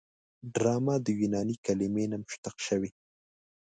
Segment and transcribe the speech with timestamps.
[0.53, 2.89] ډرامه د یوناني کلمې نه مشتق شوې.